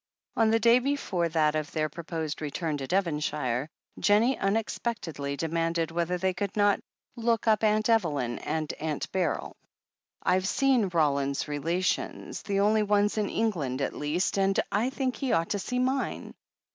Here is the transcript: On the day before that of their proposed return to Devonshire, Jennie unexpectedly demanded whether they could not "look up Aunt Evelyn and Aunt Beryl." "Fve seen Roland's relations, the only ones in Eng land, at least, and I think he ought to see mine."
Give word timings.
On 0.35 0.49
the 0.49 0.59
day 0.59 0.79
before 0.79 1.29
that 1.29 1.53
of 1.53 1.71
their 1.71 1.87
proposed 1.87 2.41
return 2.41 2.75
to 2.77 2.87
Devonshire, 2.87 3.69
Jennie 3.99 4.35
unexpectedly 4.35 5.37
demanded 5.37 5.91
whether 5.91 6.17
they 6.17 6.33
could 6.33 6.57
not 6.57 6.79
"look 7.15 7.47
up 7.47 7.63
Aunt 7.63 7.87
Evelyn 7.87 8.39
and 8.39 8.73
Aunt 8.79 9.11
Beryl." 9.11 9.55
"Fve 10.25 10.43
seen 10.47 10.89
Roland's 10.91 11.47
relations, 11.47 12.41
the 12.41 12.61
only 12.61 12.81
ones 12.81 13.19
in 13.19 13.29
Eng 13.29 13.51
land, 13.51 13.79
at 13.79 13.93
least, 13.93 14.39
and 14.39 14.59
I 14.71 14.89
think 14.89 15.17
he 15.17 15.33
ought 15.33 15.49
to 15.49 15.59
see 15.59 15.77
mine." 15.77 16.33